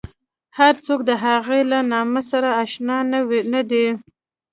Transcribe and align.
هر 0.57 0.73
څوک 0.85 0.99
د 1.09 1.11
هغې 1.25 1.61
له 1.71 1.79
نامه 1.91 2.21
سره 2.31 2.49
اشنا 2.63 2.97
نه 3.53 3.61
دي. 3.69 3.87